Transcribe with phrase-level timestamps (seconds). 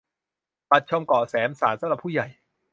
[0.69, 2.27] บัตรชมเกาะแสมสารสำหรับผู้ใหญ่